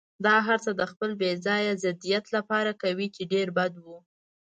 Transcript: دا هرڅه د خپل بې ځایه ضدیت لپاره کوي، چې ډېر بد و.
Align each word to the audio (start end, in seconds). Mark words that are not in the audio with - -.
دا 0.25 0.35
هرڅه 0.47 0.71
د 0.75 0.81
خپل 0.91 1.09
بې 1.21 1.31
ځایه 1.45 1.73
ضدیت 1.83 2.25
لپاره 2.35 2.71
کوي، 2.81 3.07
چې 3.15 3.21
ډېر 3.33 3.47
بد 3.57 3.73
و. 3.85 3.87